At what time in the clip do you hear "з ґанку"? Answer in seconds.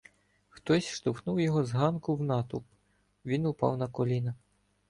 1.65-2.13